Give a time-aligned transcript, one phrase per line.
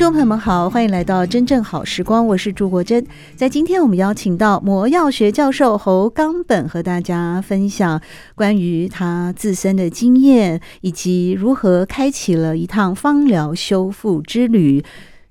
[0.00, 3.06] 众朋友们好，欢迎来到真正好时光，我是朱国珍。
[3.36, 8.00] 在今天，我们邀请到魔药学教授侯冈本，和大家分享
[8.34, 14.82] 关于他自身的经验，以及如何开启了一趟芳疗修复之旅，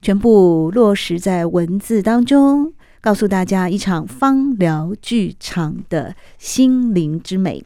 [0.04, 7.66] 全部落实在文字当中，告诉大家一场芳疗剧场的心灵之美。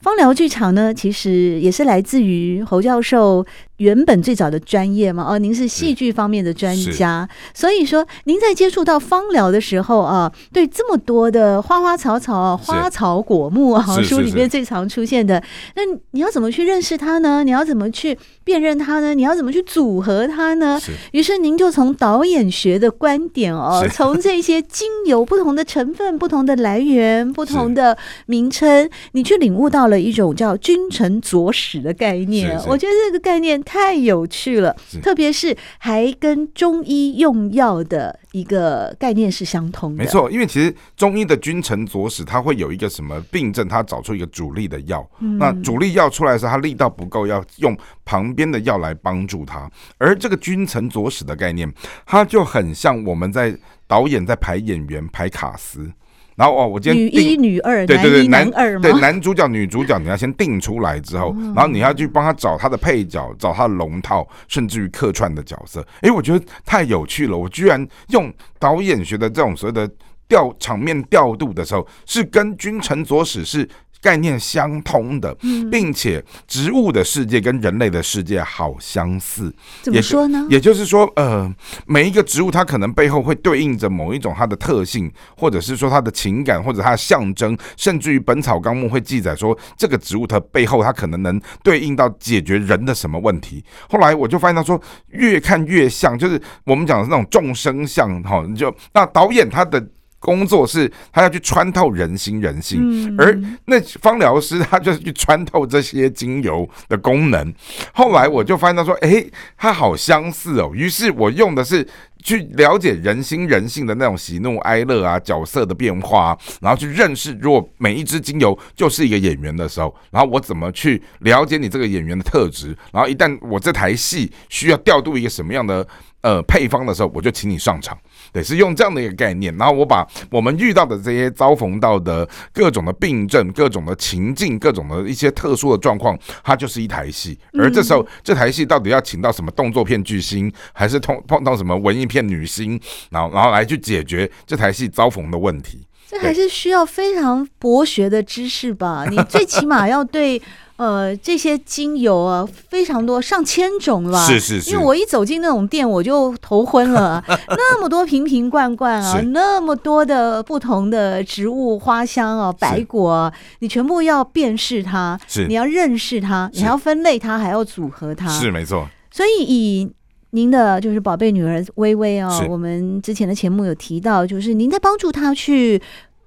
[0.00, 3.44] 芳疗剧场呢，其实也是来自于侯教授。
[3.82, 15.42] 原本最早的专业嘛，哦，您是戏剧方面的专家，所以说您在接触到芳疗的时候啊，对这么多的花花草草、花草果木啊，书里面最常出现的，
[15.74, 17.42] 那你要怎么去认识它呢？
[17.42, 19.14] 你要怎么去辨认它呢？
[19.14, 20.80] 你要怎么去组合它呢？
[21.10, 32.56] 于是您就从导演学的观点哦，从这些精油不同的成分、不同的来源、 不同的名称，你去领悟到了一种叫君臣佐使的概念。
[32.68, 33.60] 我觉得这个概念。
[33.72, 40.04] 太有趣了，特别是还跟中医用药的一个概念是相通的。
[40.04, 45.08] 没错，因为其实中医的君臣佐使，它会有一个什么病症，它找出一个主力的药。
[45.20, 47.74] 嗯、那主力药出来的时候，它力道不够，要用
[48.04, 49.66] 旁边的药来帮助它。
[49.96, 51.72] 而这个君臣佐使的概念，
[52.04, 53.56] 它就很像我们在
[53.86, 55.90] 导演在排演员排卡司。
[56.36, 65.86] 然后哦，我今天女一女二，对对对，男二对男主角女主角，你要先定出来之后，然后你要去帮他找他的配角，找他的龙套，甚至于客串的角色。
[66.00, 69.90] 哎，我觉得太有趣了，我居然用导演学的这种所谓的
[70.28, 73.68] 调场面调度的时候，是跟君臣佐使是。
[74.02, 75.32] 概念相通的，
[75.70, 79.54] 并且植物的世界跟人类的世界好相似。
[79.80, 80.44] 怎么说呢？
[80.50, 81.50] 也就是说，呃，
[81.86, 93.64] 每一个植物它可能背后会对应着某一种它的特性，或者是说它的情感，或者它的象征，甚至于《本草纲目》会记载说，这个植物它背后它可能能对应到解决人的什么问题。
[93.88, 94.80] 后来我就发现到说，
[95.10, 98.44] 越看越像，就是我们讲的那种众生相哈。
[98.56, 99.86] 就那导演他的。
[100.22, 107.52] 工作是他要去穿透人心人性，而那芳疗师他就是去穿透这些精油的功能。
[107.92, 110.70] 后来我就发现他说，诶，它好相似哦。
[110.72, 111.86] 于是我用的是
[112.22, 125.84] 去了解人心人性的那种喜怒哀乐啊，角色的变化，然后去认识，如果每一支精油就是一个演员的时候，然后我怎么去了解你这个演员的特质，然后一旦我这台戏需要调度一个什么样的
[126.22, 127.96] 呃配方的时候，我就请你上场。
[128.32, 137.38] 对，是用这样的一个概念，然后我把我们遇到的这些遭逢到的各种的病症、各种的情境、各种的一些特殊的状况，它就是一台戏。
[137.58, 145.86] 而这时候，这台戏到底要请到什么动作片巨星，还是碰碰到什么文艺片女星，然后然后来去解决这台戏遭逢的问题？
[146.08, 149.06] 这还是需要非常博学的知识吧？
[149.10, 150.40] 你最起码要对。
[150.82, 154.26] 呃，这些精油啊，非常多，上千种了吧？
[154.26, 154.70] 是是是。
[154.72, 157.22] 因为我一走进那种店，我就头昏了。
[157.50, 168.88] 那么多瓶瓶罐罐啊，那么多的不同的植物花香啊，白果啊，你全部要辨识它，是你要认识它，你还要分类它，还要组合它，是没错。
[169.12, 169.88] 所以以
[170.30, 175.80] 您的就是宝贝女儿薇薇哦，我们之前的节目有提到，就是您在帮助她去。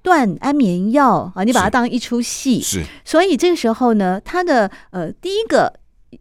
[0.06, 5.80] 断安眠药啊，你把它当一出戏，是，所以这个时候呢，它的呃第一个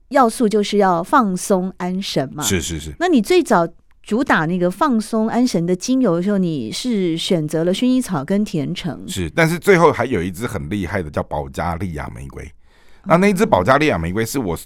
[0.10, 2.96] 要素就是要放松安神嘛，是是是。
[2.98, 3.68] 那你最早
[4.02, 12.52] 主打那个放松安神的精油的时候，你是选择了薰衣草跟甜橙，是，但是最后还有一支很厉害的叫保加利亚玫瑰，
[13.06, 14.58] 那那一支保加利亚玫瑰是我。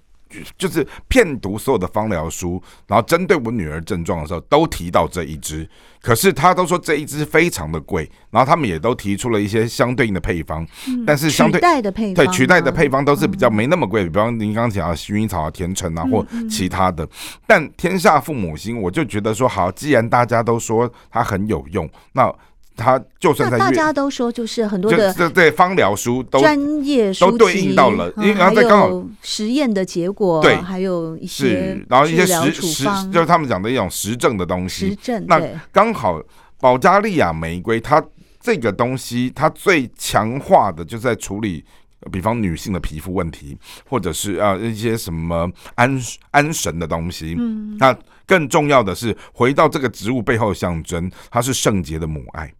[0.57, 5.67] 就是骗读所有的芳疗书，然后针对我女儿症状的时候，都提到这一支。
[6.01, 17.07] 可是他都说这一支非常的贵，然后他们也都提出了一些相对应的配方，嗯、但是相对取代的配方，对取代的配方都是比较没那么贵，比方您刚刚讲的薰衣草啊、甜橙啊或其他的。
[17.45, 22.33] 但天下父母心，我就觉得说好，既然大家都说它很有用，那。
[22.79, 34.89] 他就算在大家都说，就是很多的对对芳疗书都专业书都对应到了，因为然后在刚好实验的结果，对，还有一些然后一些实实就是他们讲的一种实证的东西。
[34.89, 35.41] 实证那
[35.71, 36.21] 刚好
[36.59, 38.01] 保加利亚玫瑰，它
[38.39, 41.63] 这个东西它最强化的就是在处理
[42.09, 46.01] 比方女性的皮肤问题，或者是啊一些什么安
[46.31, 47.35] 安神的东西。
[47.37, 47.93] 嗯，那
[48.25, 52.53] 更重要的是回到这个植物背后的象征，它是圣洁的母爱。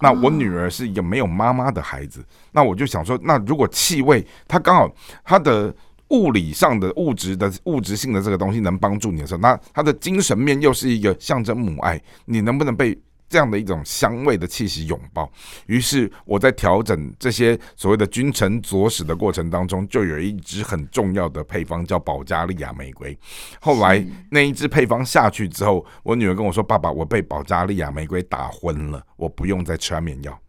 [0.00, 4.90] 那我女儿是一个没有妈妈的孩子，那我就想说，那如果气味它刚好
[5.24, 5.74] 它的
[6.08, 12.96] 物理上的物质的物质性的这个东西能帮助你的时候，那它的精神面又是一个象征母爱，你能不能被？
[13.28, 15.30] 这样的一种香味的气息拥抱，
[15.66, 23.18] 于是我在调整这些所谓的君臣佐使的过程当中，就有一支很重要的配方叫保加利亚玫瑰。
[23.60, 30.40] 后来那一支配方下去之后，我女儿跟我说：“爸爸，我被保加利亚玫瑰打昏了，我不用再吃安眠药。”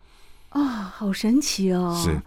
[0.50, 2.00] 啊，好神奇哦！
[2.04, 2.22] 是，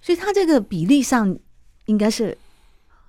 [0.00, 1.38] 所以它这个比例上
[1.86, 2.36] 应该是。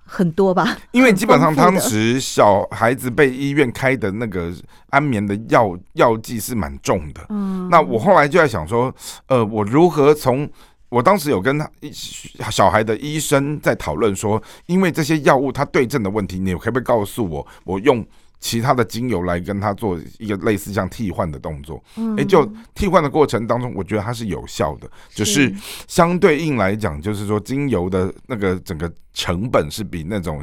[0.04, 4.52] 很多吧，因为基本上当时小孩子被医院开的那个
[4.90, 7.26] 安眠的药药剂是蛮重的。
[7.30, 8.94] 嗯，那我后来就在想说，
[9.26, 10.48] 呃，我如何从
[10.88, 11.68] 我当时有跟他
[12.50, 18.04] 小孩的医生在讨论说，因为这些药物它对症的问题，你可不可以告诉我，我用。
[18.44, 25.50] 其他的精油来跟他做一个类似像替换的动作，嗯哎，就替换的过程当中，我觉得它是有效的，只是
[25.88, 30.42] 相对应来讲，就是说精油的那个整个成本是比那种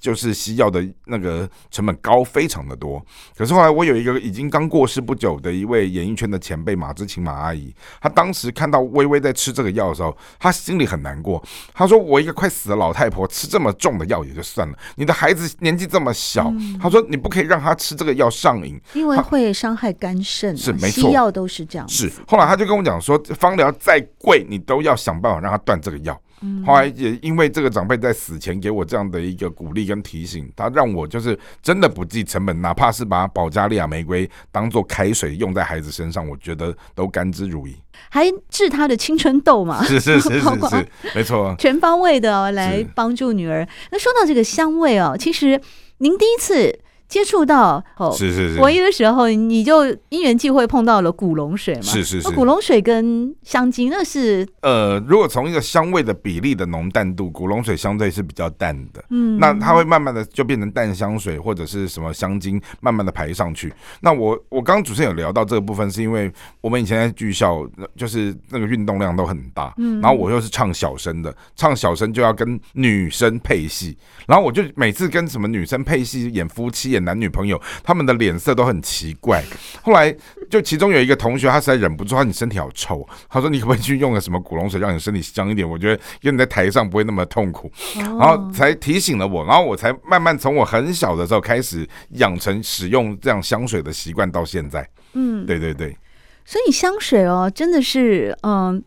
[0.00, 3.04] 就是西药的那个成本高非常的多。
[3.36, 11.44] 可是后来我有一个已经刚过世不久的一位演艺圈的前辈马之琴马阿姨，她当时看到微微在吃这个药的时候，她心里很难过。
[11.74, 16.50] 她说：“我一个快死的老太婆吃这么重的药也就算了，你的孩子年纪这么小。”
[16.80, 20.56] 她说：“你。”不可以让他吃这个药上瘾，因为会伤害肝肾、啊。
[20.56, 21.88] 是没错，西药都是这样。
[21.88, 26.20] 是后来他就跟我讲说，芳疗再贵，你都要想办法让他断这个药。
[26.40, 37.74] 嗯、后来也因为这个长辈在死前给我这样的一个鼓励跟提醒，他让我就是真的不计成本，哪怕是把保加利亚玫瑰当做开水用在孩子身上，我觉得都甘之如饴。
[38.08, 39.82] 还治他的青春痘嘛？
[39.86, 43.66] 是是是是是，没错，全方位的来帮助女儿。
[43.90, 45.60] 那说到这个香味哦，其实
[45.96, 46.78] 您第一次。
[47.08, 51.80] 接触到哦，是是是，唯一的时候，你就因缘际会碰到了古龙水嘛？
[51.80, 63.72] 是是是，古龙水跟香精那是呃，如果从一个香味的比例的浓淡度，古龙水相对是比较淡的，嗯，那它会慢慢的就变成淡香水或者是什么香精，慢慢的排上去。
[64.02, 67.66] 那我我刚刚主持人有聊到这个部分，是因为我们以前在剧校，
[67.96, 73.96] 就是那个运动量都很大，嗯，然后我又是唱小声的，唱小声就要跟女生配戏，
[74.26, 76.97] 然后我就每次跟什么女生配戏演夫妻。
[77.00, 79.44] 男女朋友他们的脸色都很奇怪，
[79.82, 80.14] 后来
[80.50, 85.68] 就其中有一个同学，他实在忍不住，他说你身体好臭，他说你可不可以去用个什么古龙水，让你身体香一点？
[85.68, 94.88] 我觉得因为你在台上不会那么痛苦，然后才提醒了我，然后我才慢慢从我很小的时候开始养成使用这样香水的习惯，到现在。
[95.14, 95.96] 嗯，对对对，
[96.44, 98.82] 所以香水哦，真的是嗯，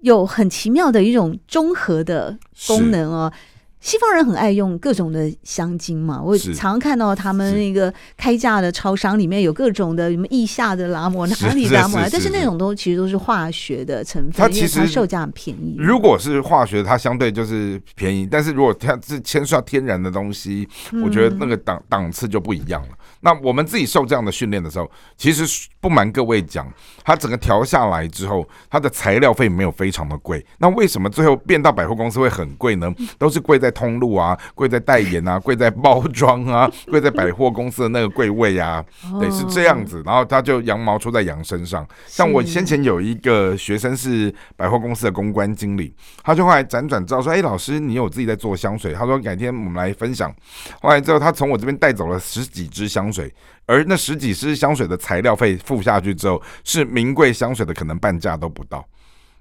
[0.00, 3.32] 有很奇妙的一种中和的功能哦。
[3.80, 15.76] 西方人很爱用各种的香精嘛，我常常看到他们那个开价的超商里面有各种的什么意下的拉摩、哪里拉摩，但是那种都其实都是化学的成分，它其实售价很便宜。
[15.78, 20.68] 如果是化学，它相对就是便宜，但是如果它是牵涉到天然的东西，
[21.04, 22.88] 我觉得那个档档次就不一样了。
[23.20, 26.72] 那我们自己受这样的训练的时候，其实不瞒各位讲，
[27.04, 30.44] 它整个调下来之后，它的材料费没有非常的贵。
[30.58, 32.92] 那为什么最后变到百货公司会很贵呢？
[33.18, 38.84] 都是贵在通路啊，贵在代言啊， 贵在包装啊，贵在百货公司的那个柜位啊，
[39.20, 40.02] 对，是这样子。
[40.04, 41.86] 然后他就羊毛出在羊身上。
[42.06, 50.34] 像我先前有一个学生是百货公司的公关经理，他就后来辗转知道说，哎，老师你有自己在做香水，他说改天我们来分享。
[50.80, 53.32] 后来之后他从我这边带走了十几支香水。
[53.66, 58.82] 而那十几支香水的材料费付下去之后，是名贵香水的可能半价都不到。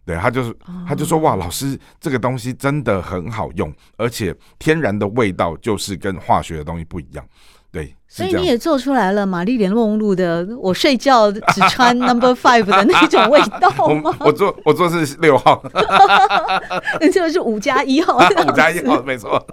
[0.07, 7.27] 对，他就是，他就说哇，老师这个东西真的很好用，而且天然的味道就是跟化学的东西不一样。
[7.69, 7.93] 对。
[8.09, 14.15] 所以你也做出来了玛丽莲梦露的，我睡觉只穿 Number Five 的那种味道 吗？
[14.21, 15.61] 我，我做我做是六号，
[17.01, 19.45] 那就是五加一号， 五加一号没错。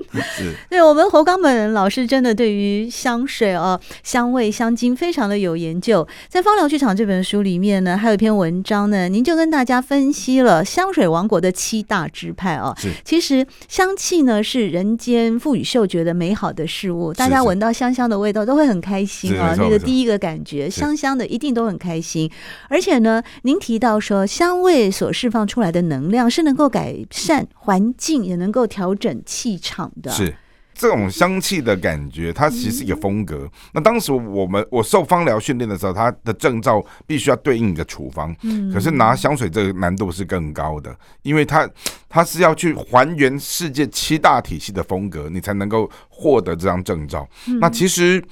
[0.71, 6.07] 对我们侯冈本老师真的对于香水啊、香味、香精非常的有研究。
[6.29, 12.73] 在芳疗剧场这本书里面呢，还有一篇文章呢，您就跟大家分析了香水王国的七大支派啊。
[12.79, 18.44] 是，其实香气呢是人间赋予嗅觉的美好的事物，大家闻到香香的味道。
[18.45, 19.55] 都会很开心啊！
[19.57, 22.31] 那个第一个感觉，香香的，一定都很开心。
[22.69, 30.11] 而且呢，您提到说，香味所释放出来的能量是能够改善环境，也能够调整气场的。
[30.11, 30.35] 是，
[30.75, 33.49] 这种香气的感觉，它其实是一个风格。
[33.73, 38.35] 那当时我们我受芳疗训练的时候，它的证照必须要对应一个处方。
[38.73, 41.69] 可是拿香水这个难度是更高的，因为它
[42.09, 47.29] 它是要去还原世界七大体系的风格，你才能够获得这张证照。
[47.61, 48.23] 那其实。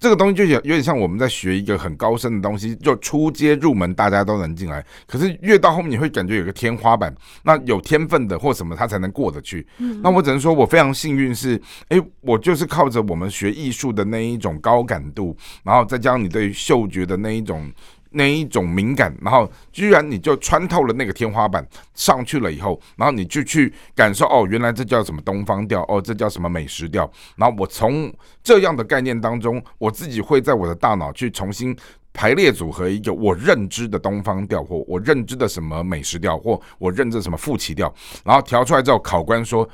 [0.00, 4.84] 这个东西就有有点像我们在学一个很高深的东西，就初阶入门，大家都能进来。
[5.06, 9.66] 可是越到后面，你会感觉有个天花板，那有天分的或什么，他才能过得去。
[10.02, 17.70] 那我只能说我非常幸运，是哎，我就是靠着我们学艺术的那一种高感度，然后再加上你对嗅觉的那一种。
[18.10, 27.10] 那一种敏感，然后居然你就穿透了那个天花板上去了以后，然后你就去感受哦，原来这叫什么东方调，哦，这叫什么美食调。
[27.36, 28.12] 然后我从
[28.42, 31.76] 这样的概念当中，我自己会在我的大脑去重新
[32.12, 37.92] 排列组合一个我认知的东方调，或我认知的什么美食调，或我认知什么富奇调。
[38.24, 39.68] 然后调出来之后，考官说。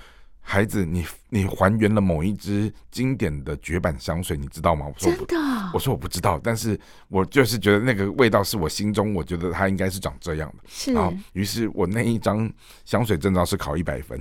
[0.48, 4.86] 孩子，你你还原了某一支经典的绝版香水，你知道吗？
[4.86, 10.62] 我说真的，我说我不知道，但是我就是觉得那个味道是我心中，我觉得它应该是长这样的。
[10.68, 12.48] 是，然后于是我那一张
[12.84, 14.18] 香水证照是考一百分。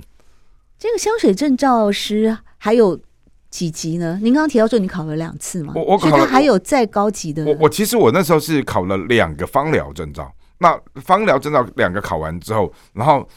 [0.76, 3.00] 这个香水证照是还有
[3.48, 4.18] 几级呢？
[4.20, 5.74] 您刚刚提到说你考了两次吗？
[5.76, 7.44] 我我考了，还有再高级的。
[7.44, 13.28] 我我其实我那时候是考了两个芳疗证照，那芳疗证照两个考完之后，然后。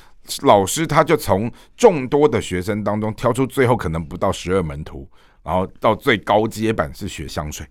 [0.44, 5.10] 老师他就从众多的学生当中挑出最后可能不到十二门徒，
[5.42, 7.66] 然后到最高阶版是学香水，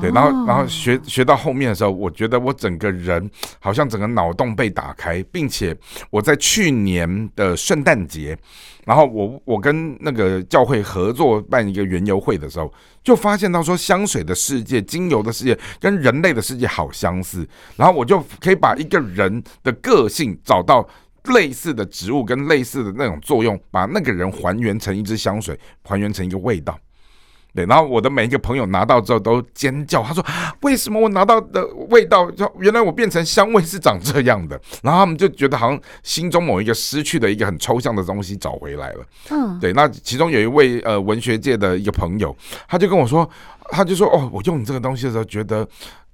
[0.00, 5.76] 对，然后然后学学到后面的时候，我觉得我整个人好像整个脑洞被打开，并且
[6.10, 8.36] 我在去年的圣诞节，
[8.84, 20.88] 然后我我跟那个教会合作办一个园游会的时候，就发现到说香水的世界、精油的世界跟人类的世界好相似，然后我就可以把一个人的个性找到。
[21.24, 26.78] 类似的植物跟类似的那种作用，把那个人还原成一支香水，还原成一个味道。
[27.54, 30.24] 对，然后我的每一个朋友拿到之后都尖叫，他说
[30.62, 39.04] ：“为什么我拿到的味道，就原来我变成香味是长这样的？”然后他们就觉得好像心中某一个失去的一个很抽象的东西找回来了。
[39.30, 39.72] 嗯，对。
[39.72, 42.36] 那其中有一位呃文学界的一个朋友，
[42.68, 43.28] 他就跟我说，
[43.70, 45.66] 他就说：“哦，我用你这个东西的时候，觉得。”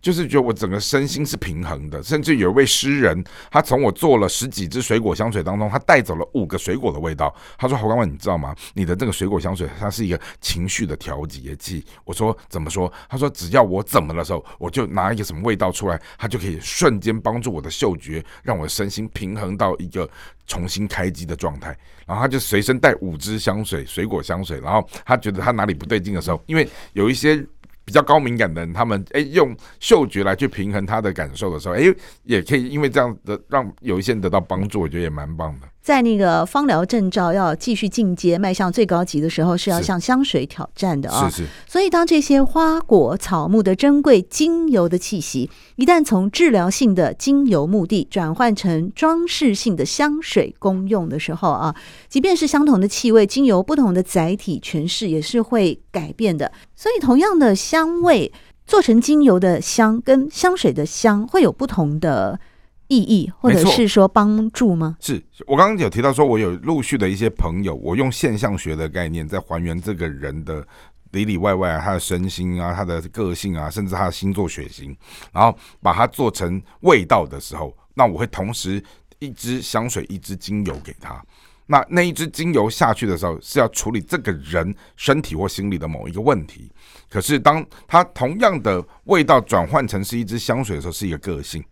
[0.04, 7.34] 就是觉得我整个身心是平衡的，甚至有一位诗人，他从我做了十几支水果香水当中，他带走了五个水果的味道。
[7.56, 8.54] 他说：“侯刚文，你知道吗？
[8.74, 20.06] 你的这个水果香水，它是一个情绪的调节剂。”我说：“怎么说？”他说：“只要我怎么的时候，我就拿一个什么味道出来，它就可以瞬间帮助我的嗅觉，让我的身心平衡到一个
[20.46, 24.60] 重新开机的状态。”然后他就随身带五支香水，水果香水。
[24.60, 27.42] 然后他觉得他哪里不对劲的时候，因为有一些。
[27.84, 35.68] 比较高敏感的人，他们诶用嗅觉来去平衡他的感受的时候，诶也可以因为这样的让有一些人得到帮助，我觉得也蛮棒的。
[35.84, 41.28] 在那个芳疗证照要继续进阶，迈向最高级的时候，是要向香水挑战的啊！
[41.28, 41.48] 是是。
[41.68, 51.76] 所以，当这些花果草木的珍贵精油的气息，一旦从治疗性的精油目的转换成装饰性的香水功用的时候啊，
[52.08, 56.50] 即便是相同的气味，精油不同的载体诠释也是会改变的。
[56.74, 58.32] 所以，同样的香味
[58.66, 62.40] 做成精油的香跟香水的香会有不同的。
[62.88, 64.96] 意义，或者是说帮助吗？
[65.00, 70.66] 是我刚刚有提到说，我有陆续的一些朋友，我用现象学的概念在还原这个人的
[71.12, 74.96] 里里外外啊，他的身心啊，他的个性啊，甚至他的星座血型，
[75.32, 78.82] 然后把它做成味道的时候，那我会同时
[79.18, 81.24] 一支香水，一支精油给他。
[81.66, 86.70] 那那一支精油下去的时候，是要处理这个人身体或心理的某一个问题。
[87.08, 91.64] 可是当他同样的味道转换成是一支香水的时候，是一个个性。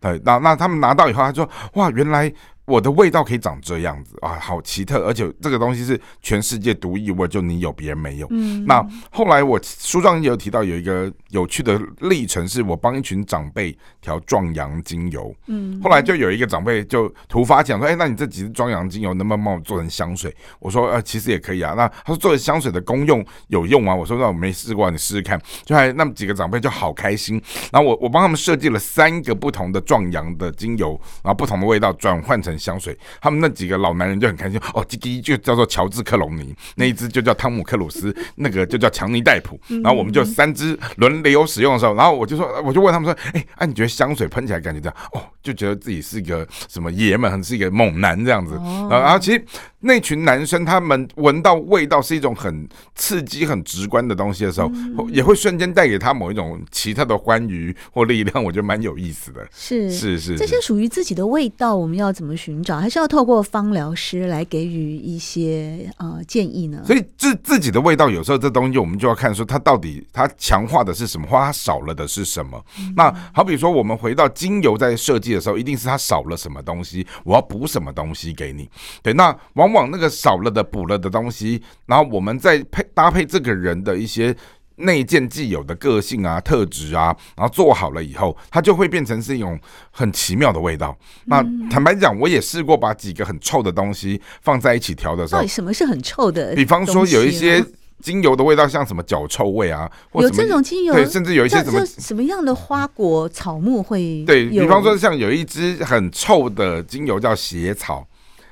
[0.00, 2.32] 对，那那他们拿到以后，他说：“哇，原来。”
[2.66, 8.28] 我的味道可以长这样子啊，好奇特，而且这个东西是全世界独一无二，就你有别人没有。
[8.30, 15.34] 嗯，那后来我书上也有提到有一个有趣的历程，是我帮一群长辈调壮阳精油。
[15.48, 27.42] 嗯，后来就有一个长辈就突发讲说：“哎，那你这几支壮阳精油能不能帮我做成香水？”我说：“呃，其实也可以啊。”那他说：“做香水的功用有用啊？”我说：“那我没试过，你试试看。”就还那么几个长辈就好开心。
[27.72, 30.90] 然后我我帮他们设计了三个不同的壮阳的精油，
[31.24, 32.59] 然后不同的味道转换成。
[32.60, 34.84] 香水，他们那几个老男人就很开心哦。
[34.88, 39.58] 第一就叫做乔治克隆尼，那一只就叫汤姆克鲁斯，那个就叫强尼戴普。
[39.82, 44.96] 然后我们就三只轮流使用的时候，然后我就说，我就问他们说，哎，啊，你觉得香水喷起来感觉这样？
[45.12, 48.54] 哦，就觉得自己是一个什么爷们，是一个猛男这样子。
[48.90, 49.44] 然后其实
[49.80, 59.46] 那群男生他们闻到味道是一种很刺激、很直观的东西的时候，嗯、也会瞬间带给他某一种奇特的欢愉或力量，我觉得蛮有意思的。
[59.50, 62.78] 是是是，这些属于自己的味道，我们要怎么寻找？
[62.78, 66.82] 还是要透过芳疗师来给予一些呃建议呢？
[66.84, 72.62] 所以自自己的味道，有时候这东西我们就要看说它到底它强化的是什么，或它少了的是什么。
[72.78, 78.68] 嗯、那好比说，我们回到精油在设计的时候，一定是它少了什么东西，我要补什么东西给你。
[79.02, 84.34] 对，那往往那个少了的补了的东西，然后我们再配搭配这个人的一些
[84.76, 89.58] 内建既有的个性啊、特质啊，然后做好了以后，它就会变成是一种
[89.90, 90.96] 很奇妙的味道。
[91.26, 96.54] 那坦白讲，我也试过把几个很臭的东西放在一起调的时候，到底什么是很臭的？
[96.54, 97.62] 比方说有一些
[98.00, 108.06] 精油的味道，像什么脚臭味啊，或有这种精油，对，甚至有一些什么什么样的花果草木会，对，比方说像有一支很臭的精油叫血草。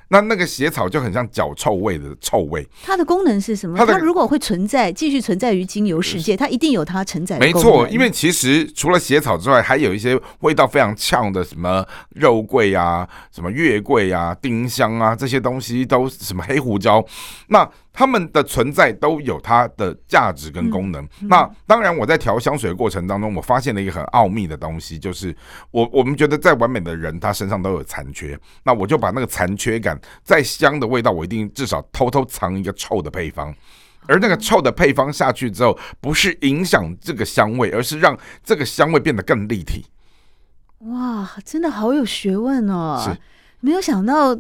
[0.09, 3.77] 那那个血草就很像脚臭味的臭味，它的功能是什么？
[3.77, 7.39] 它，它如果会存在，继续存在于精油世界，它一定有它承载。
[7.39, 17.05] 没错，因为其实除了血草之外，还有一些味道非常呛的，什么肉桂啊、什么月桂啊、丁香啊这些东西，都什么黑胡椒，
[17.49, 17.69] 那。
[17.99, 21.05] 他们的存在都有它的价值跟功能。
[21.23, 25.35] 那当然，我在调香水的过程当中，我发现了一个很奥秘的东西，就是
[25.73, 28.39] 我我们觉得再完美的人，他身上都有残缺。
[28.63, 33.53] 那我就把那个残缺感，再香的味道，我一定至少偷偷藏一个臭的配方。
[34.07, 39.85] 而那个臭的配方下去之后，不是影响这个香味，而是让这个香味变得更立体。
[40.83, 43.03] 哇，真的好有学问哦！
[43.05, 43.21] 是，
[43.59, 44.39] 没有想到。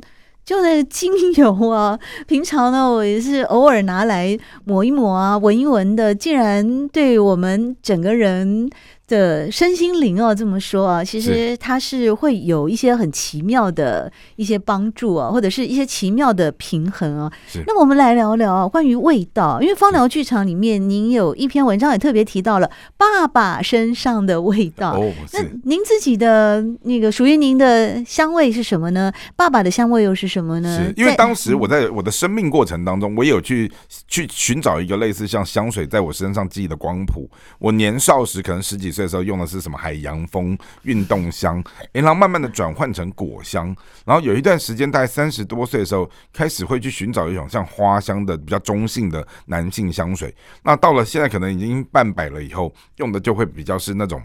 [0.48, 8.70] 就那个精油啊，平常呢，我也是偶尔拿来抹一抹啊，闻一闻的，竟然对我们整个人
[9.08, 17.32] 的身心灵哦，这么说啊，其实它是会有一些很奇妙的一些帮助啊，或者是一些奇妙的平衡啊。
[17.66, 24.92] 那么我们来聊聊关于味道，因为芳疗剧场里面，您有一篇文章也特别提到了爸爸身上的味道。
[24.92, 29.10] 哦，那您自己的那个属于您的香味是什么呢？
[29.34, 30.84] 爸爸的香味又是什么呢？
[30.84, 33.72] 是因为当时我在我的生命过程当中，我有去
[34.06, 37.26] 去寻找一个类似像香水在我身上记忆的光谱。
[37.58, 38.97] 我年少时可能十几岁。
[38.98, 43.66] 这时候用的是什么海洋风运动香，然后慢慢的转换成果香，
[44.04, 50.34] 然后有一段时间，大概三十多岁的时候，开始会去寻找一种像花香的比较中性的男性香水。
[50.64, 54.20] 那到了现在，可能已经半百了以后，用的就会比较是那种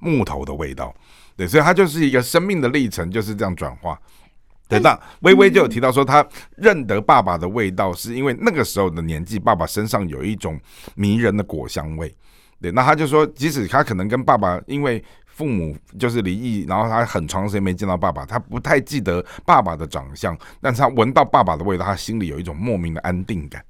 [0.00, 0.92] 木头的味道。
[1.36, 3.96] 对，所以它就是一个生命的历程，就是这样转化。
[4.68, 10.60] 对，那微微就有提到说，他认得爸爸的味道，是因为那个时候的年纪，爸爸身上有一种
[10.96, 12.12] 迷人的果香味。
[12.60, 23.62] 对，那他就说，即使他可能跟爸爸因为父母就是离异，然后他很长时间没见到爸爸，他不太记得爸爸的长相，但是他闻到爸爸的味道，他心里有一种莫名的安定感。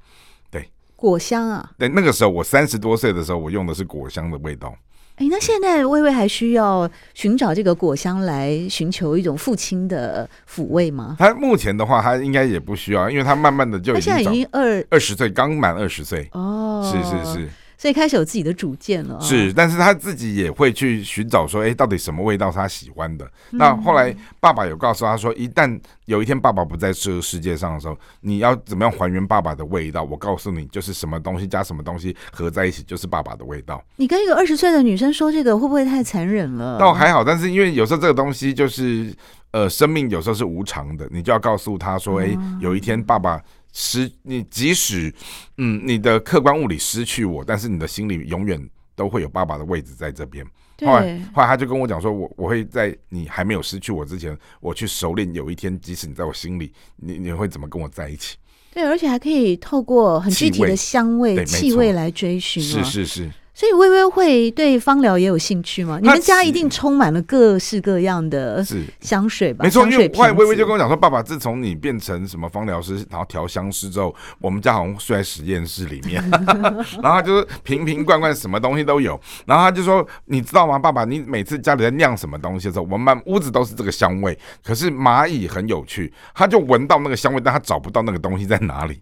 [0.51, 1.69] 对，果香啊。
[1.77, 4.73] 对，那个时候我三十多岁的时候，我用的是果香的味道。
[5.17, 11.17] 哎，那现在薇薇还需要寻找这个果香来寻求一种父亲的抚慰吗？
[11.19, 16.29] 他目前的话，他应该也不需要，因为他慢慢的就已经，现在已经二二十岁，刚满二十岁。
[16.33, 17.51] 哦，是是是。
[17.79, 23.31] 所以开始有自己的主见了，是，但是他自己也会去寻找说，哎，到底什么味道是他喜欢的？
[23.51, 30.03] 那后来爸爸有告诉他说，一旦有一天爸爸不在这个世界上的时候，你要怎么样还原爸爸的味道？
[30.03, 33.83] 我告诉你，就是什么东西加什么东西合在一起，就是爸爸的味道。
[33.97, 36.79] 你跟一个二十岁的女生说这个，会不会太残忍了？
[36.79, 39.15] 倒还好，但是因为有时候这个东西就是，
[39.51, 43.41] 呃，生命有时候是无常的，你就要告诉他说，哎，有一天爸爸。
[43.79, 45.13] 失你即使
[45.59, 48.59] 嗯，你的客观物理失去我，但是你的心里永远
[48.95, 50.43] 都会有爸爸的位置在这边。
[50.81, 55.31] 后来后来他就跟我讲说，我我会在你还没有失去我之前，我去熟练。
[55.35, 58.39] 有一天，即使你在我心里，你你会怎么跟我在一起？
[58.73, 62.63] 对，而且还可以透过很具体的香味、气味来追寻。
[62.63, 63.31] 是是是。
[63.57, 65.99] 所以薇薇会对芳疗也有兴趣吗？
[66.03, 68.63] 你们家一定充满了各式各样的
[69.01, 69.65] 香水吧？
[69.65, 76.23] 没错，因为后来薇薇就跟我讲说，爸爸自从你变成什么芳疗师，然后调香师之后，我们家好像睡在实验室里面，
[77.03, 79.19] 然后就是瓶瓶罐罐什么东西都有。
[79.47, 84.39] 然后他就说，你知道吗，爸爸，你每次家里在酿什么东西的时候，我们满屋子都是这个香味。
[84.63, 89.01] 可是蚂蚁很有趣，它就闻到那个香味，但它找不到那个东西在哪里。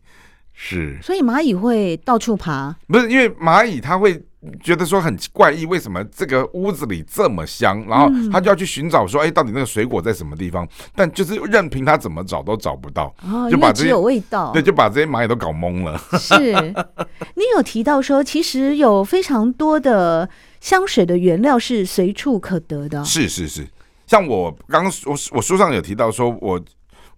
[0.55, 2.75] 是，所以蚂蚁会到处爬？
[2.89, 4.25] 不是，因为蚂蚁它会。
[4.63, 7.83] 觉得说很怪异，为什么这个屋子里这么香？
[7.89, 10.69] 然后它就要去寻找说，哎，到底那个水果在什么地方？
[10.95, 13.11] 但就是任凭它怎么找都找不到，
[13.51, 15.99] 就把这些有味道，对，就把这些蚂蚁都搞懵了。
[16.19, 16.53] 是，
[17.37, 20.29] 你有提到说，其实有非常多的
[20.61, 23.03] 香水的原料是随处可得的。
[23.03, 23.67] 是是是，
[24.07, 26.63] 像我刚刚我我书上有提到说，我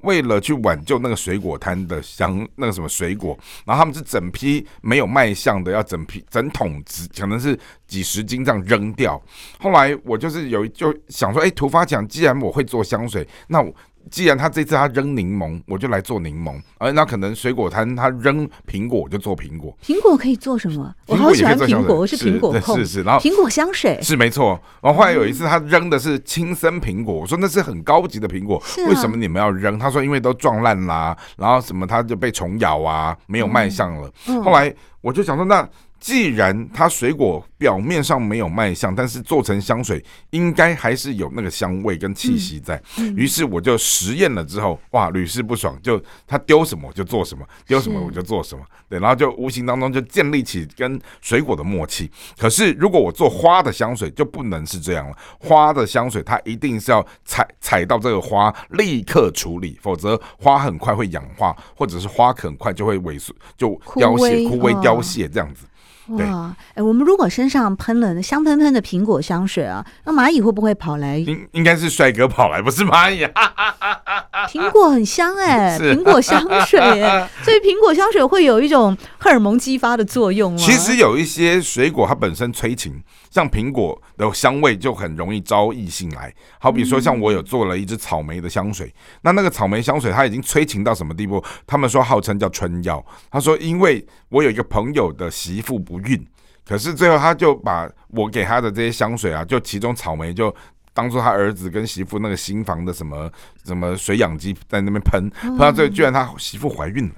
[0.01, 9.21] 为了去挽救那个水果摊的香，那个什么水果，然后他们是整批没有卖相的，要整批整桶子，可能是几十斤这样扔掉。
[9.59, 13.75] 后来我就是有就想说，哎，突发奇想，既然我会做香水，那我。
[14.11, 16.61] 既然他这次他扔柠檬，我就来做柠檬。
[16.79, 19.77] 而那可能水果摊他扔苹果，我就做苹果。
[19.83, 20.95] 苹果可以做什么？
[21.07, 22.77] 我好喜欢苹果，我是苹果控。
[22.77, 24.61] 是是，然后苹果香水是没错。
[24.81, 29.79] 然后后来有一次他扔的是青森苹果，我说那是很高级的苹果，为什么你们要扔？
[29.79, 34.11] 他说因为都撞烂啦，然后什么他就被虫咬啊，没有卖相了。
[34.45, 35.69] 后来我就想说那。
[35.99, 42.81] 既然它水果表面上没有卖相，但是做成香水应该还是有那个香味跟气息在。
[43.17, 48.65] 于是我就实验了之后，哇，屡试不爽，就他丢什么我就做什么，丢什么我就做什么。
[48.89, 52.11] 对，然后就无形当中就建立起跟水果的默契。
[52.39, 65.65] 可是如果我做花的香水就不能是这样了，花的香水它一定是要采采到这个花立刻处理，否则花很快会氧化，或者是花很快就会萎缩，就凋谢、枯萎、凋谢这样子。
[66.09, 71.19] 哇，哎，我们如果身上喷了香喷喷的苹果香水啊，那蚂蚁会不会跑来？
[71.19, 73.27] 应应该是帅哥跑来，不是蚂蚁。
[74.49, 80.59] 苹果很香哎，苹果香水哎， 所以苹果香水会有一种荷尔蒙激发的作用吗？
[80.59, 83.03] 其实有一些水果它本身催情。
[83.29, 88.91] 像苹果的香味就很容易招异性来，好比说像我有做了一支草莓的香水，
[89.21, 91.45] 那那个草莓香水它已经催情到什么地步？
[91.67, 93.05] 他们说号称叫春药。
[93.31, 96.27] 他说因为我有一个朋友的媳妇不孕，
[96.67, 100.55] 可是最后他就把我给他的这些香水啊，就其中草莓就
[100.93, 103.31] 当做他儿子跟媳妇那个新房的什么
[103.65, 107.15] 什么水养机在那边喷，喷到最后居然他媳妇怀孕了。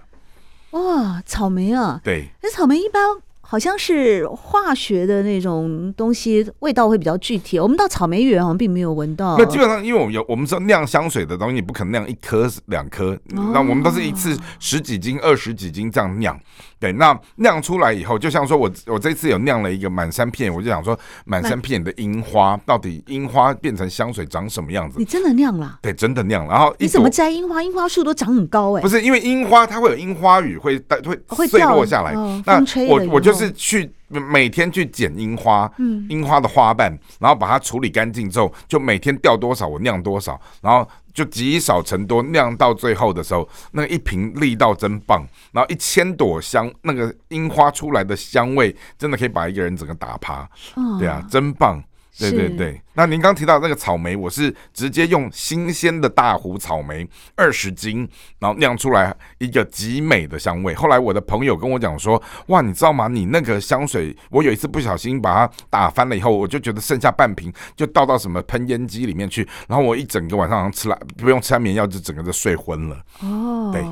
[0.70, 3.00] 哇，草莓啊，对，那草莓一般。
[3.50, 7.58] 好像是化学的那种东西，味道会比较具体。
[7.58, 9.38] 我们到草莓园好像并没有闻到。
[9.38, 16.38] 那基本上，因为我们有我们说酿香水的东西，你不可能酿一颗两颗，那我们都是一次十几斤、二十几斤这样酿。
[16.80, 24.98] 对，那酿出来以后，就像说我我这次有酿了一个满山遍，我就想说满山遍的樱花，到底樱花变成香水长什么样子？
[24.98, 25.78] 你真的酿了？
[25.82, 26.52] 对，真的酿了。
[26.52, 27.62] 然后你怎么摘樱花？
[27.62, 28.82] 樱花树都长很高哎。
[28.82, 32.12] 不是，因为樱花它会有樱花雨，会带会坠落下来。
[32.46, 33.90] 那我我就是去。
[34.08, 35.70] 每天去捡樱花，
[36.08, 50.48] 樱花的花瓣，然后把它处理干净之后，就每天掉多少我酿多少，然后就积少成多，酿到最后的时候，那一瓶力道真棒，然后一千朵香，那个樱花出来的香味，真的可以把一个人整个打趴，
[50.98, 51.82] 对啊，真棒。
[52.18, 58.08] 对对对，那您刚提到那个草莓，我是直接用新鲜的大湖草莓二十斤，
[58.40, 60.74] 然后酿出来一个极美的香味。
[60.74, 63.06] 后来我的朋友跟我讲说，哇，你知道吗？
[63.06, 73.00] 你那个香水，我有一次不小心把它打翻了以后，我就觉得剩下半瓶，就倒到什么喷烟机里面去，然后我一整个晚上好像吃了不用吃安眠药，就整个就睡昏了。
[73.20, 73.82] 哦，对，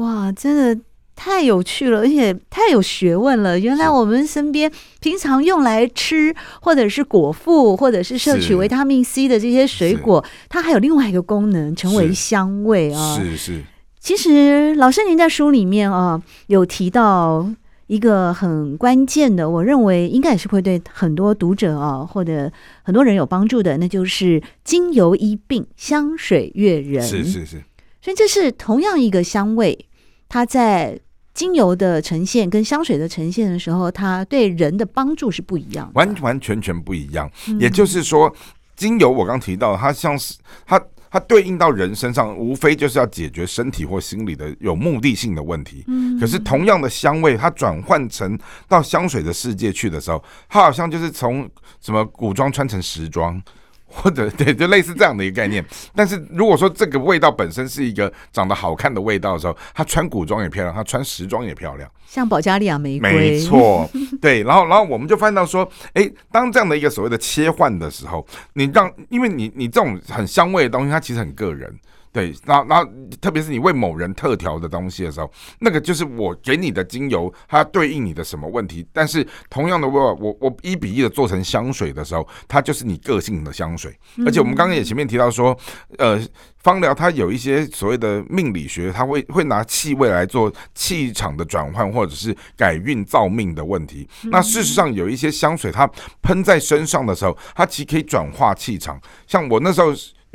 [0.00, 0.80] 哇，真的。
[1.16, 3.58] 太有趣了，而且太有学问了。
[3.58, 13.16] 原来我们身边平常用来吃，或者是果腹，或者是摄取维他命 C 的这些水果，它还有另外一个功能，成为香味啊。
[13.16, 13.64] 是是。
[13.98, 17.48] 其实老师您在书里面啊，有提到
[17.86, 22.52] 一个很关键的，我认为应该也是会对很多读者啊，或者
[22.82, 27.02] 很多人有帮助的，那就是精油医病，香水悦人。
[27.02, 27.62] 是是是。
[28.02, 29.86] 所以这是同样一个香味，
[30.28, 31.00] 它在。
[31.36, 37.30] 精油的呈现跟香水的呈现的时候，它对人的帮助是不一样，完完全全不一样。
[37.60, 38.34] 也就是说，
[38.74, 45.84] 精油我刚提到，它像是它它对应到人身上，无非就是要解决身体或心理的有目的性的问题。
[46.18, 51.46] 可是同样的香味，它转换成到香水的世界去的时候，它好像就是从
[51.82, 53.38] 什么古装穿成时装。
[53.86, 55.64] 或者对，就类似这样的一个概念。
[55.94, 63.12] 但是如果说这个味道本身是一个长得好看的味道的时候，她穿古装也漂亮，她穿时装也漂亮，像保加利亚玫瑰。
[63.12, 63.88] 没错，
[64.20, 64.42] 对。
[64.42, 71.72] 然后，然后我们就发现到说，哎，当这样的一个所谓的切换的时候，你让，因为你你这种很香味的东西，它其实很个人。
[72.16, 78.86] 对，然后然后，特别是你为某人特调的东西的时候，那个就是我给你的精油，它对应你的什么问题。
[78.90, 83.94] 但是同样的味道，我我一比一的做成香水的时候，它就是你个性的香水。
[84.24, 85.54] 而且我们刚刚也前面提到说，
[85.98, 86.18] 呃，
[86.60, 94.08] 芳疗它有一些所谓的命理学，它会会拿气味来做气场的转换，或者是改运造命的问题。
[94.30, 95.86] 那事实上有一些香水，它
[96.22, 98.98] 喷在身上的时候，它其实可以转化气场。
[99.26, 99.92] 像我那时候。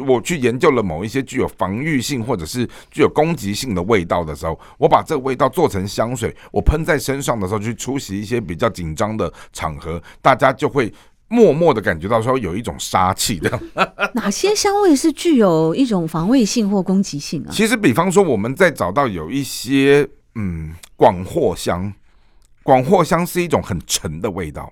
[0.08, 10.92] 我去研究了某一些具有防御性或者是具有攻击性的味道的时候，我把这个味道做成香水，我喷在身上的时候，去出席一些比较紧张的场合，大家就会
[11.28, 13.60] 默默的感觉到说有一种杀气的。
[14.14, 17.50] 哪些香味是具有一种防卫性或攻击性啊？
[17.52, 21.94] 其实，比方说，我们在找到有一些嗯广藿香，
[22.64, 24.72] 广藿香是一种很沉的味道，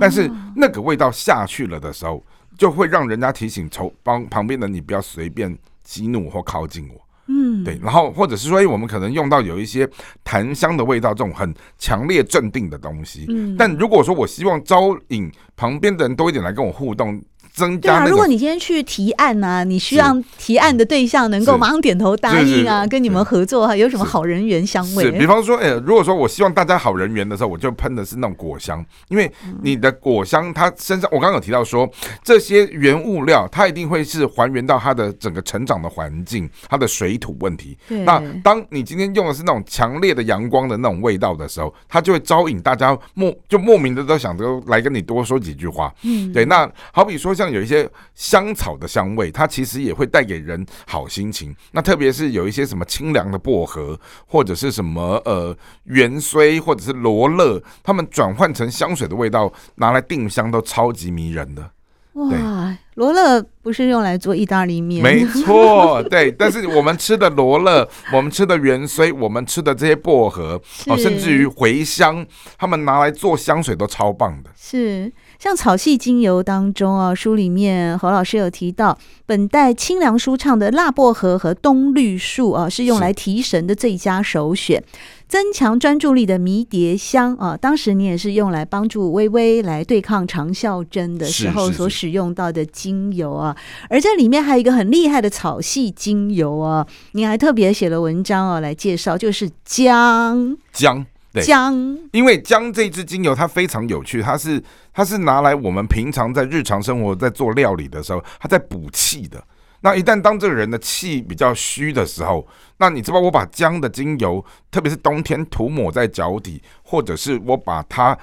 [0.00, 2.24] 但是那个味道下去了的时候，
[2.58, 7.00] 就会让人家提醒从帮旁边的你不要随便激怒或靠近我。
[7.28, 9.88] 嗯，对，然后或者是说，我们可能用到有一些
[10.24, 13.26] 檀香的味道，这种很强烈镇定的东西。
[13.28, 17.22] 嗯，但如果说我希望招引旁边的人多一点来跟我互动。
[17.58, 18.06] 增加。
[18.06, 25.04] 如果你今天去提案啊，你需要提案的对象能够马上点头答应啊，跟你们合作哈，有什么好人缘香味？
[25.04, 29.30] 是，比方说，哎，如果说我希望大家好人缘的时候，我就喷的是那种果香，因为
[29.62, 31.90] 你的果香，它身上我刚刚有提到说，
[32.22, 37.76] 这些原物料它一定会是还原到它的整个成长的环境，它的水土问题。
[38.04, 45.92] 那当你今天用的是那种强烈的阳光的那种味道的时候，它就会招引大家莫就莫名的都想着来跟你多说几句话。
[46.04, 46.44] 嗯，对。
[46.44, 47.47] 那好比说像。
[47.50, 51.54] 有一些香草的香味，它其实也会带给人好心情。
[51.72, 55.56] 那特别是有一些什么清凉的薄荷，或者是什么呃
[55.86, 61.70] 芫荽，或者是罗勒，它们转换成香水的味道，拿来定香都超级迷人的。
[62.18, 65.02] 哇，罗勒不是用来做意大利面？
[65.02, 66.32] 没错， 对。
[66.32, 72.26] 但是我们吃的罗勒，我们吃的芫荽，我们吃的这些薄荷，哦，甚至于茴香，
[72.58, 74.50] 他们拿来做香水都超棒的。
[74.56, 75.12] 是。
[75.38, 84.80] 像草系精油当中啊，书里面侯老师有提到，本代清凉舒畅的辣薄荷和冬绿树啊，是用来提神的最佳首选；
[85.28, 93.54] 增强专注力的迷迭香啊，当时你也是用来帮助微微来对抗长效针的时候所使用到的精油啊。
[93.90, 101.04] 而这里面还有一个很厉害的草系精油啊，你还特别写了文章啊来介绍，就是姜姜。
[101.44, 104.60] 姜，因为姜这支精油它非常有趣，它是
[104.92, 109.40] 它是拿来我们平常在日常生活在做料理的时候，它在补气的。
[109.80, 112.46] 那一旦当这个人的气比较虚的时候，
[112.78, 118.16] 那你知道我把姜的精油，特别是冬天涂抹在脚底，或者是我把它。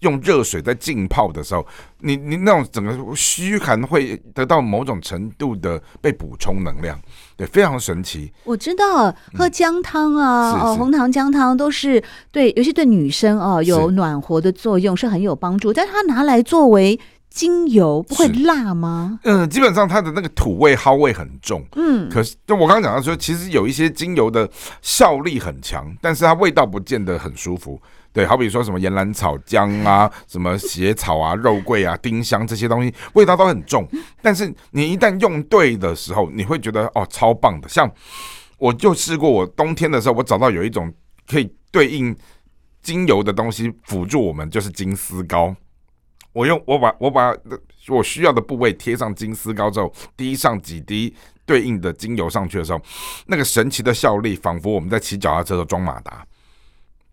[0.00, 1.66] 用热水在浸泡的时候，
[2.00, 7.00] 你你那种整个虚寒会得到某种程度的被补充能量，
[7.38, 8.30] 对，非常神奇。
[8.44, 15.72] 我知道喝姜汤啊，嗯、哦，红糖姜汤都是对，尤其对女生啊有暖和的作用，是很有帮助。
[15.72, 17.00] 但是它拿来作为
[17.34, 19.18] 精油，不会辣吗？
[19.24, 21.64] 嗯，基本上它的那个土味、蒿味很重。
[21.74, 24.48] 嗯，可是就我刚刚讲到说，其实有一些精油的
[24.80, 27.82] 效力很强，但是它味道不见得很舒服。
[28.12, 33.84] 对，好比说什么岩兰草、姜啊， 什么血草啊、肉桂啊、丁香这些东西，味道都很重。
[34.22, 37.68] 但是你一旦用对的时候，你会觉得哦，超棒的。
[37.68, 37.90] 像
[38.58, 40.94] 我就试过，我冬天的时候，我找到有一种
[41.28, 42.16] 可以对应
[42.80, 45.52] 精油的东西辅助我们，就是金丝膏。
[46.34, 47.34] 我用我把我把
[47.88, 51.14] 我需要的部位贴上金丝膏之后，滴上几滴
[51.46, 52.80] 对应的精油上去的时候，
[53.26, 56.26] 那个神奇的效力，仿佛我们在骑脚踏车的装马达。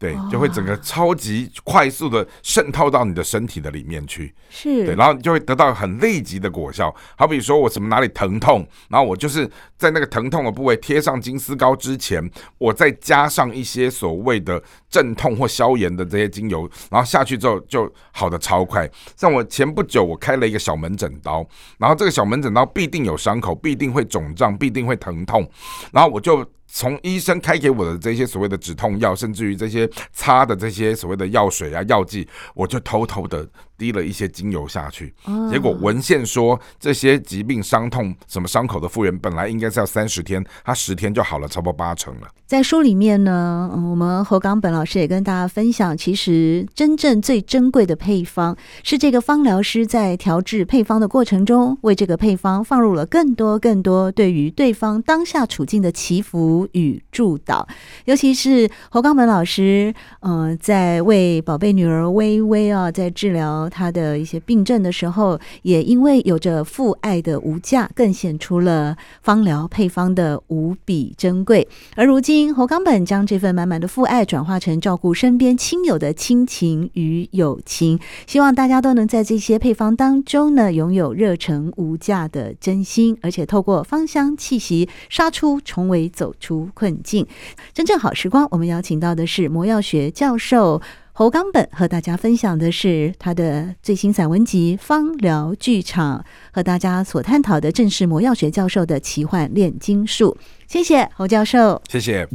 [0.01, 6.91] 对，就会整个超级快速的渗透到你的身体的里面去，是对，然后你就会得到很立即的果效。
[7.15, 14.59] 好比说我什么哪里疼痛，然后我就是在那个疼痛的部位贴上金丝膏之前，我再加上一些所谓的
[14.89, 18.89] 镇痛或消炎的这些精油，然后下去之后就好的超快。
[19.15, 25.47] 像我前不久我开了一个小门诊刀，然后这个小门诊刀必定有伤口，必定会肿胀，必定会疼痛，
[25.91, 26.43] 然后我就。
[26.73, 33.45] 从医生开给我的这些所谓的止痛药，甚至于这些擦的这些所谓的药水啊、药剂，我就偷偷的。
[33.81, 35.11] 滴了一些精油下去，
[35.49, 42.27] 结果文献说这些疾病伤痛什么伤口的复原本来应该是要三十天，他十天就好了，差不多八成了。
[42.45, 57.65] 在书里面呢，我们侯刚本老师也跟大家分享，其实真正最珍贵的配方是这个方疗师在调制配方的过程中，为这个配方放入了更多更多对于对方当下处境的祈福与祝祷。
[58.05, 63.70] 尤其是侯刚本老师，嗯、呃，在为宝贝女儿微微啊，在治疗。
[63.71, 71.67] 他的一些病症的时候，也因为有着父爱的无价，更显出了芳疗配方的无比珍贵。
[71.95, 77.97] 而如今，侯冈本将这份满满的父爱转化成照顾身边亲友的亲情与友情。
[78.27, 87.25] 希望大家都能在这些配方当中呢，拥有热诚无价的真心，而且透过芳香气息杀出重围，走出困境。
[87.73, 90.81] 真正好时光，我们邀请到的是魔药学教授。
[91.13, 100.37] 侯冈本和大家分享的是他的最新散文集芳疗剧场和大家所探讨的正是魔药学教授的奇幻炼金术。
[100.67, 101.81] 谢谢侯教授。
[101.89, 102.27] 谢谢。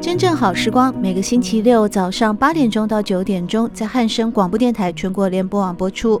[0.00, 6.20] 真正好时光每个星期六早上八点钟到九点钟在汉声广播电台全国联播网播出。